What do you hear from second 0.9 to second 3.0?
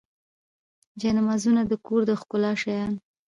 جانمازونه د کور د ښکلا شیان.